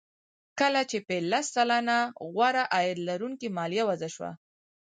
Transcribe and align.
کله 0.59 0.81
چې 0.89 0.97
په 1.07 1.15
لس 1.31 1.45
سلنه 1.55 1.97
غوره 2.33 2.63
عاید 2.73 2.97
لرونکو 3.07 3.47
مالیه 3.57 3.83
وضع 3.89 4.09
شوه 4.15 4.31